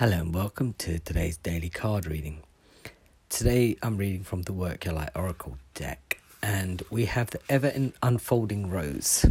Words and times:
Hello 0.00 0.16
and 0.16 0.34
welcome 0.34 0.72
to 0.78 0.98
today's 0.98 1.36
daily 1.36 1.68
card 1.68 2.06
reading. 2.06 2.40
Today 3.28 3.76
I'm 3.82 3.98
reading 3.98 4.22
from 4.22 4.40
the 4.40 4.54
Work 4.54 4.86
Your 4.86 4.94
Light 4.94 5.10
Oracle 5.14 5.58
deck, 5.74 6.22
and 6.42 6.82
we 6.88 7.04
have 7.04 7.28
the 7.28 7.40
ever 7.50 7.70
unfolding 8.02 8.70
rose. 8.70 9.26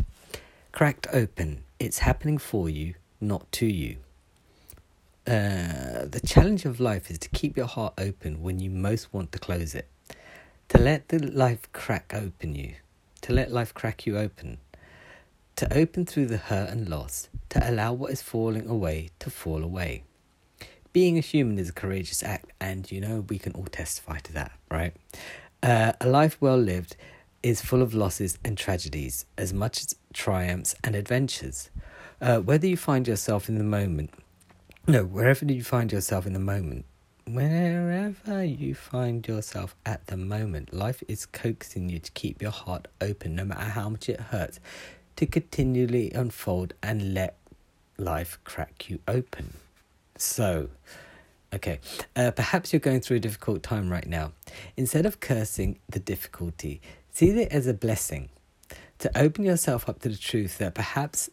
Cracked 0.72 1.08
open, 1.12 1.64
it's 1.80 1.98
happening 1.98 2.38
for 2.38 2.70
you, 2.70 2.94
not 3.20 3.52
to 3.54 3.66
you. 3.66 3.96
Uh, 5.26 6.06
the 6.06 6.22
challenge 6.24 6.66
of 6.66 6.80
life 6.80 7.10
is 7.10 7.18
to 7.18 7.30
keep 7.30 7.58
your 7.58 7.66
heart 7.66 7.96
open 7.98 8.44
when 8.44 8.60
you 8.60 8.70
most 8.70 9.12
want 9.12 9.32
to 9.32 9.40
close 9.40 9.74
it. 9.74 9.88
To 10.68 10.78
let 10.78 11.08
the 11.08 11.18
life 11.18 11.68
crack 11.74 12.14
open 12.14 12.54
you, 12.54 12.76
to 13.22 13.34
let 13.34 13.52
life 13.52 13.74
crack 13.74 14.06
you 14.06 14.20
open. 14.20 14.60
To 15.56 15.76
open 15.76 16.06
through 16.06 16.28
the 16.28 16.38
hurt 16.38 16.70
and 16.70 16.88
loss, 16.88 17.28
to 17.50 17.68
allow 17.68 17.92
what 17.92 18.12
is 18.12 18.22
falling 18.22 18.68
away 18.68 19.10
to 19.18 19.32
fall 19.32 19.64
away 19.64 20.04
being 21.00 21.18
a 21.18 21.22
human 21.22 21.58
is 21.58 21.70
a 21.70 21.72
courageous 21.72 22.22
act, 22.24 22.52
and 22.60 22.92
you 22.92 23.00
know, 23.00 23.24
we 23.30 23.40
can 23.40 23.54
all 23.54 23.64
testify 23.72 24.18
to 24.20 24.34
that, 24.34 24.52
right? 24.70 24.94
Uh, 25.64 25.94
a 26.02 26.10
life 26.10 26.36
well 26.42 26.58
lived 26.58 26.98
is 27.42 27.62
full 27.62 27.82
of 27.82 27.94
losses 27.94 28.38
and 28.44 28.58
tragedies, 28.58 29.26
as 29.38 29.54
much 29.54 29.80
as 29.80 29.96
triumphs 30.12 30.76
and 30.84 30.98
adventures. 30.98 31.70
Uh, 32.20 32.40
whether 32.40 32.68
you 32.68 32.76
find 32.76 33.08
yourself 33.08 33.48
in 33.48 33.58
the 33.58 33.64
moment, 33.64 34.10
no, 34.88 35.06
wherever 35.06 35.46
you 35.46 35.64
find 35.64 35.90
yourself 35.90 36.26
in 36.26 36.34
the 36.34 36.38
moment, 36.54 36.84
wherever 37.26 38.44
you 38.44 38.76
find 38.76 39.26
yourself 39.26 39.78
at 39.86 40.06
the 40.08 40.18
moment, 40.18 40.74
life 40.74 41.02
is 41.08 41.26
coaxing 41.26 41.88
you 41.88 42.00
to 42.00 42.12
keep 42.12 42.42
your 42.42 42.52
heart 42.52 42.90
open, 43.00 43.36
no 43.36 43.46
matter 43.46 43.70
how 43.70 43.88
much 43.88 44.10
it 44.10 44.20
hurts, 44.20 44.60
to 45.16 45.26
continually 45.26 46.12
unfold 46.12 46.74
and 46.84 47.14
let 47.14 47.38
life 47.98 48.38
crack 48.44 48.90
you 48.90 49.00
open. 49.08 49.54
So, 50.22 50.70
okay, 51.54 51.80
uh, 52.16 52.32
perhaps 52.32 52.74
you're 52.74 52.80
going 52.80 53.02
through 53.02 53.18
a 53.18 53.22
difficult 53.22 53.64
time 53.64 53.90
right 53.90 54.08
now. 54.08 54.34
Instead 54.76 55.06
of 55.06 55.20
cursing 55.20 55.80
the 55.90 56.00
difficulty, 56.00 56.82
see 57.12 57.30
it 57.30 57.52
as 57.52 57.68
a 57.68 57.74
blessing 57.74 58.30
to 59.00 59.18
open 59.18 59.46
yourself 59.46 59.88
up 59.88 60.00
to 60.02 60.10
the 60.10 60.18
truth 60.18 60.58
that 60.58 60.76
perhaps 60.76 61.30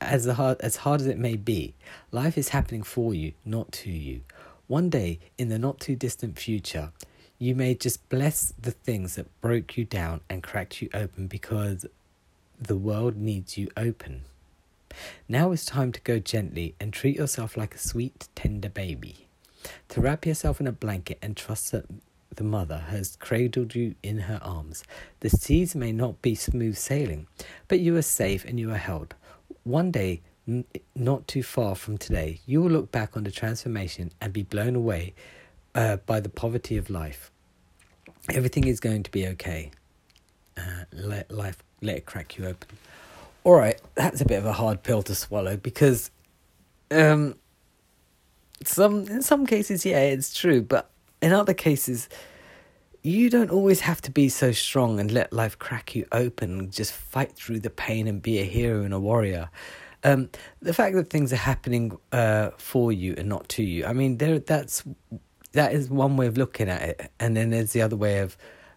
as 0.00 0.24
hard 0.24 0.58
as 0.60 0.76
hard 0.76 1.02
as 1.02 1.06
it 1.06 1.18
may 1.18 1.36
be, 1.36 1.74
life 2.10 2.38
is 2.38 2.48
happening 2.48 2.82
for 2.82 3.14
you, 3.14 3.32
not 3.44 3.70
to 3.72 3.90
you. 3.90 4.22
One 4.66 4.88
day 4.88 5.18
in 5.36 5.50
the 5.50 5.58
not 5.58 5.78
too 5.78 5.94
distant 5.94 6.38
future, 6.38 6.92
you 7.38 7.54
may 7.54 7.74
just 7.74 8.08
bless 8.08 8.54
the 8.58 8.70
things 8.70 9.16
that 9.16 9.40
broke 9.40 9.76
you 9.76 9.84
down 9.84 10.20
and 10.30 10.42
cracked 10.42 10.80
you 10.80 10.88
open 10.94 11.26
because 11.26 11.84
the 12.58 12.76
world 12.76 13.16
needs 13.16 13.58
you 13.58 13.68
open. 13.76 14.22
Now 15.28 15.52
it's 15.52 15.64
time 15.64 15.92
to 15.92 16.00
go 16.00 16.18
gently 16.18 16.74
and 16.80 16.92
treat 16.92 17.16
yourself 17.16 17.56
like 17.56 17.74
a 17.74 17.78
sweet, 17.78 18.28
tender 18.34 18.68
baby. 18.68 19.28
To 19.90 20.00
wrap 20.00 20.26
yourself 20.26 20.60
in 20.60 20.66
a 20.66 20.72
blanket 20.72 21.18
and 21.22 21.36
trust 21.36 21.72
that 21.72 21.86
the 22.34 22.44
mother 22.44 22.78
has 22.88 23.16
cradled 23.16 23.74
you 23.74 23.94
in 24.02 24.20
her 24.20 24.40
arms. 24.42 24.82
The 25.20 25.30
seas 25.30 25.74
may 25.74 25.92
not 25.92 26.22
be 26.22 26.34
smooth 26.34 26.76
sailing, 26.76 27.26
but 27.68 27.80
you 27.80 27.96
are 27.96 28.02
safe 28.02 28.44
and 28.44 28.58
you 28.58 28.70
are 28.70 28.76
held. 28.76 29.14
One 29.64 29.90
day, 29.90 30.22
n- 30.48 30.64
not 30.94 31.28
too 31.28 31.42
far 31.42 31.74
from 31.74 31.98
today, 31.98 32.40
you 32.46 32.62
will 32.62 32.70
look 32.70 32.90
back 32.90 33.16
on 33.16 33.24
the 33.24 33.30
transformation 33.30 34.12
and 34.20 34.32
be 34.32 34.42
blown 34.42 34.74
away 34.76 35.14
uh, 35.74 35.96
by 35.96 36.20
the 36.20 36.28
poverty 36.28 36.76
of 36.76 36.88
life. 36.88 37.30
Everything 38.32 38.66
is 38.66 38.80
going 38.80 39.02
to 39.02 39.10
be 39.10 39.26
okay. 39.28 39.70
Uh, 40.56 40.84
let 40.92 41.30
life 41.30 41.62
let 41.80 41.96
it 41.96 42.06
crack 42.06 42.36
you 42.36 42.46
open 42.46 42.76
all 43.44 43.54
right, 43.54 43.80
that's 43.94 44.20
a 44.20 44.24
bit 44.24 44.38
of 44.38 44.46
a 44.46 44.52
hard 44.52 44.82
pill 44.82 45.02
to 45.04 45.14
swallow 45.14 45.56
because, 45.56 46.10
um, 46.90 47.36
some 48.64 49.06
in 49.08 49.22
some 49.22 49.46
cases, 49.46 49.86
yeah, 49.86 50.00
it's 50.00 50.34
true, 50.34 50.62
but 50.62 50.90
in 51.22 51.32
other 51.32 51.54
cases, 51.54 52.08
you 53.02 53.30
don't 53.30 53.50
always 53.50 53.80
have 53.80 54.02
to 54.02 54.10
be 54.10 54.28
so 54.28 54.52
strong 54.52 55.00
and 55.00 55.10
let 55.10 55.32
life 55.32 55.58
crack 55.58 55.94
you 55.94 56.06
open 56.12 56.58
and 56.58 56.72
just 56.72 56.92
fight 56.92 57.32
through 57.32 57.60
the 57.60 57.70
pain 57.70 58.06
and 58.06 58.20
be 58.20 58.38
a 58.38 58.44
hero 58.44 58.82
and 58.82 58.92
a 58.92 59.00
warrior. 59.00 59.48
Um, 60.04 60.30
the 60.60 60.74
fact 60.74 60.94
that 60.96 61.10
things 61.10 61.32
are 61.32 61.36
happening 61.36 61.96
uh, 62.12 62.50
for 62.58 62.92
you 62.92 63.14
and 63.16 63.28
not 63.28 63.48
to 63.50 63.62
you, 63.62 63.86
I 63.86 63.92
mean, 63.92 64.18
there 64.18 64.38
that's 64.38 64.84
that 65.52 65.72
is 65.72 65.90
one 65.90 66.16
way 66.16 66.26
of 66.26 66.36
looking 66.36 66.68
at 66.68 66.82
it, 66.82 67.10
and 67.18 67.36
then 67.36 67.50
there's 67.50 67.72
the 67.72 67.82
other 67.82 67.96
way 67.96 68.18
of 68.18 68.36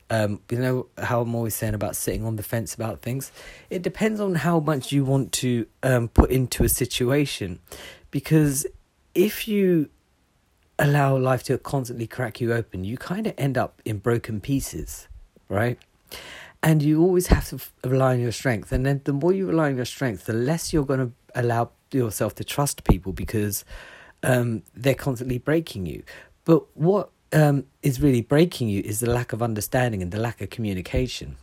um, 0.10 0.40
you 0.50 0.58
know 0.58 0.88
how 0.98 1.22
I'm 1.22 1.34
always 1.36 1.56
saying 1.56 1.74
about 1.74 1.96
sitting 1.96 2.26
on 2.26 2.36
the 2.36 2.44
fence 2.44 2.74
about 2.74 3.02
things? 3.02 3.32
It 3.70 3.82
depends 3.82 4.20
on 4.20 4.36
how 4.36 4.60
much 4.60 4.92
you 4.92 5.06
want 5.06 5.32
to 5.34 5.66
um, 5.82 6.08
put 6.08 6.30
into 6.30 6.64
a 6.64 6.70
situation. 6.70 7.60
Because 8.12 8.66
if 9.16 9.48
you 9.48 9.90
allow 10.78 11.18
life 11.18 11.44
to 11.44 11.58
constantly 11.58 12.08
crack 12.08 12.42
you 12.42 12.54
open, 12.54 12.84
you 12.84 12.98
kind 12.98 13.28
of 13.28 13.34
end 13.38 13.58
up 13.58 13.82
in 13.86 13.98
broken 13.98 14.42
pieces, 14.42 15.08
right? 15.50 15.80
And 16.62 16.82
you 16.82 17.02
always 17.02 17.28
have 17.28 17.50
to 17.50 17.60
rely 17.88 18.14
on 18.14 18.20
your 18.20 18.32
strength. 18.32 18.72
And 18.72 18.86
then 18.86 19.02
the 19.04 19.14
more 19.14 19.34
you 19.34 19.48
rely 19.48 19.70
on 19.70 19.76
your 19.76 19.86
strength, 19.86 20.26
the 20.26 20.34
less 20.34 20.72
you're 20.72 20.86
going 20.86 21.00
to 21.00 21.12
allow 21.36 21.72
yourself 21.92 22.36
to 22.36 22.44
trust 22.44 22.84
people 22.84 23.14
because 23.14 23.66
um, 24.24 24.64
they're 24.74 24.96
constantly 24.96 25.38
breaking 25.38 25.86
you. 25.86 26.04
But 26.46 26.66
what 26.76 27.10
um, 27.34 27.66
is 27.82 28.00
really 28.00 28.22
breaking 28.22 28.70
you 28.70 28.82
is 28.82 29.00
the 29.00 29.10
lack 29.10 29.34
of 29.34 29.42
understanding 29.42 30.02
and 30.02 30.12
the 30.12 30.20
lack 30.20 30.42
of 30.42 30.50
communication 30.50 31.38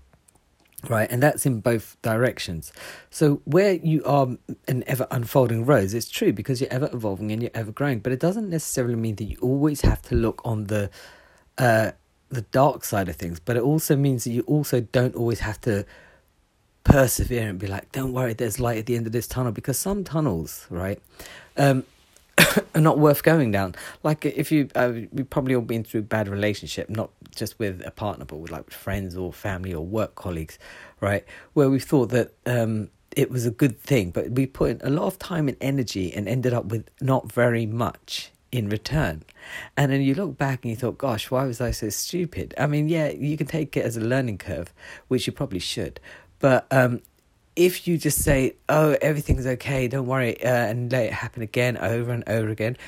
right? 0.89 1.11
And 1.11 1.23
that's 1.23 1.45
in 1.45 1.61
both 1.61 1.97
directions. 2.03 2.73
So 3.11 3.43
where 3.45 3.75
you 3.75 4.03
are 4.05 4.29
an 4.67 4.85
ever 4.87 5.07
unfolding 5.11 5.67
rose 5.67 5.95
it's 5.95 6.09
true 6.09 6.33
because 6.33 6.61
you're 6.61 6.73
ever 6.73 6.89
evolving 6.93 7.31
and 7.31 7.43
you're 7.43 7.51
ever 7.55 7.73
growing 7.73 8.01
but 8.01 8.13
it 8.13 8.21
doesn't 8.21 8.49
necessarily 8.49 8.97
mean 8.97 9.17
that 9.17 9.25
you 9.25 9.37
always 9.43 9.83
have 9.83 10.01
to 10.03 10.15
look 10.15 10.41
on 10.45 10.65
the 10.65 10.91
uh 11.59 11.91
the 12.31 12.43
dark 12.43 12.85
side 12.85 13.09
of 13.09 13.17
things 13.17 13.41
but 13.41 13.57
it 13.57 13.63
also 13.63 13.97
means 13.97 14.25
that 14.25 14.31
you 14.31 14.43
also 14.43 14.81
don't 14.81 15.15
always 15.15 15.41
have 15.41 15.61
to 15.61 15.85
persevere 16.85 17.49
and 17.49 17.59
be 17.59 17.67
like 17.67 17.91
don't 17.93 18.13
worry 18.13 18.33
there's 18.33 18.59
light 18.59 18.79
at 18.79 18.87
the 18.87 18.97
end 18.97 19.07
of 19.07 19.13
this 19.13 19.27
tunnel 19.27 19.53
because 19.53 19.79
some 19.79 20.05
tunnels 20.05 20.67
right 20.71 21.01
um 21.57 21.85
are 22.75 22.81
not 22.81 22.99
worth 22.99 23.23
going 23.23 23.51
down. 23.51 23.75
Like 24.03 24.25
if 24.25 24.51
you, 24.53 24.69
uh, 24.75 24.93
we've 25.13 25.29
probably 25.29 25.55
all 25.55 25.63
been 25.63 25.85
through 25.85 26.03
bad 26.03 26.29
relationship, 26.29 26.91
not 26.91 27.11
just 27.35 27.59
with 27.59 27.83
a 27.85 27.91
partner, 27.91 28.25
but 28.25 28.37
with 28.37 28.51
like 28.51 28.71
friends 28.71 29.17
or 29.17 29.33
family 29.33 29.75
or 29.75 29.85
work 29.85 30.15
colleagues, 30.15 30.59
right? 31.01 31.25
Where 31.55 31.71
we 31.71 31.79
thought 31.79 32.11
that 32.11 32.33
um, 32.47 32.91
it 33.17 33.31
was 33.31 33.47
a 33.47 33.51
good 33.51 33.81
thing, 33.81 34.11
but 34.11 34.31
we 34.31 34.47
put 34.47 34.71
in 34.71 34.81
a 34.83 34.91
lot 34.91 35.07
of 35.07 35.19
time 35.19 35.49
and 35.49 35.57
energy 35.61 36.13
and 36.13 36.29
ended 36.29 36.53
up 36.53 36.67
with 36.67 36.89
not 37.01 37.31
very 37.33 37.67
much 37.67 38.31
in 38.53 38.69
return. 38.69 39.23
And 39.77 39.93
then 39.93 40.03
you 40.03 40.15
look 40.15 40.37
back 40.37 40.65
and 40.65 40.71
you 40.71 40.77
thought, 40.77 40.99
gosh, 40.99 41.31
why 41.31 41.45
was 41.45 41.61
I 41.61 41.71
so 41.71 41.89
stupid? 41.89 42.55
I 42.59 42.67
mean, 42.67 42.89
yeah, 42.89 43.11
you 43.11 43.37
can 43.37 43.47
take 43.47 43.77
it 43.77 43.85
as 43.85 43.97
a 43.97 44.01
learning 44.01 44.39
curve, 44.39 44.73
which 45.09 45.27
you 45.27 45.33
probably 45.33 45.61
should. 45.61 46.01
But 46.41 46.67
um, 46.71 47.03
if 47.61 47.87
you 47.87 47.99
just 47.99 48.23
say, 48.23 48.55
"Oh, 48.71 48.97
everything's 49.03 49.47
okay, 49.47 49.87
don't 49.87 50.07
worry," 50.07 50.43
uh, 50.43 50.49
and 50.49 50.91
let 50.91 51.05
it 51.05 51.13
happen 51.13 51.43
again, 51.43 51.77
over 51.77 52.11
and 52.11 52.25
over 52.27 52.49
again, 52.49 52.79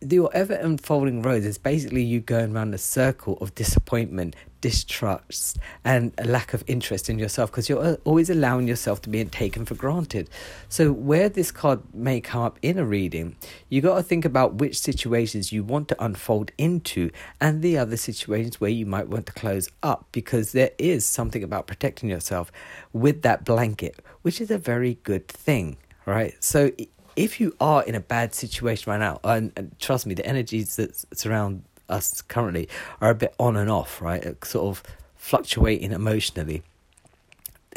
the 0.00 0.28
ever 0.34 0.54
unfolding 0.54 1.22
road 1.22 1.44
is 1.44 1.58
basically 1.58 2.02
you 2.02 2.20
going 2.20 2.54
around 2.54 2.74
a 2.74 2.78
circle 2.78 3.38
of 3.40 3.54
disappointment, 3.54 4.36
distrust, 4.60 5.58
and 5.84 6.12
a 6.18 6.24
lack 6.24 6.52
of 6.52 6.62
interest 6.66 7.08
in 7.08 7.18
yourself 7.18 7.50
because 7.50 7.68
you're 7.68 7.94
always 8.04 8.28
allowing 8.28 8.68
yourself 8.68 9.00
to 9.02 9.08
be 9.08 9.24
taken 9.24 9.64
for 9.64 9.74
granted. 9.74 10.28
So, 10.68 10.92
where 10.92 11.28
this 11.28 11.50
card 11.50 11.80
may 11.94 12.20
come 12.20 12.42
up 12.42 12.58
in 12.60 12.78
a 12.78 12.84
reading, 12.84 13.36
you 13.70 13.80
got 13.80 13.96
to 13.96 14.02
think 14.02 14.24
about 14.24 14.54
which 14.54 14.78
situations 14.78 15.50
you 15.50 15.64
want 15.64 15.88
to 15.88 16.04
unfold 16.04 16.50
into 16.58 17.10
and 17.40 17.62
the 17.62 17.78
other 17.78 17.96
situations 17.96 18.60
where 18.60 18.70
you 18.70 18.86
might 18.86 19.08
want 19.08 19.26
to 19.26 19.32
close 19.32 19.70
up 19.82 20.06
because 20.12 20.52
there 20.52 20.72
is 20.78 21.06
something 21.06 21.42
about 21.42 21.66
protecting 21.66 22.10
yourself 22.10 22.52
with 22.92 23.22
that 23.22 23.44
blanket, 23.44 24.04
which 24.26 24.40
is 24.40 24.50
a 24.50 24.58
very 24.58 24.98
good 25.04 25.28
thing, 25.28 25.76
right? 26.04 26.34
So, 26.42 26.72
if 27.14 27.38
you 27.38 27.54
are 27.60 27.84
in 27.84 27.94
a 27.94 28.00
bad 28.00 28.34
situation 28.34 28.90
right 28.90 28.98
now, 28.98 29.20
and, 29.22 29.52
and 29.56 29.78
trust 29.78 30.04
me, 30.04 30.14
the 30.14 30.26
energies 30.26 30.74
that 30.74 30.96
surround 31.16 31.62
us 31.88 32.22
currently 32.22 32.68
are 33.00 33.10
a 33.10 33.14
bit 33.14 33.36
on 33.38 33.54
and 33.56 33.70
off, 33.70 34.02
right? 34.02 34.44
Sort 34.44 34.66
of 34.66 34.82
fluctuating 35.14 35.92
emotionally. 35.92 36.64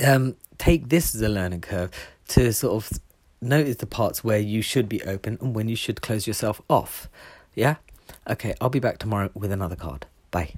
Um, 0.03 0.37
take 0.57 0.89
this 0.89 1.13
as 1.13 1.21
a 1.21 1.29
learning 1.29 1.61
curve 1.61 1.91
to 2.29 2.51
sort 2.51 2.83
of 2.83 2.99
notice 3.41 3.75
the 3.75 3.85
parts 3.85 4.23
where 4.23 4.39
you 4.39 4.63
should 4.63 4.89
be 4.89 5.03
open 5.03 5.37
and 5.41 5.53
when 5.53 5.69
you 5.69 5.75
should 5.75 6.01
close 6.01 6.25
yourself 6.25 6.63
off. 6.67 7.07
Yeah? 7.53 7.75
Okay, 8.27 8.55
I'll 8.59 8.71
be 8.71 8.79
back 8.79 8.97
tomorrow 8.97 9.29
with 9.35 9.51
another 9.51 9.75
card. 9.75 10.07
Bye. 10.31 10.55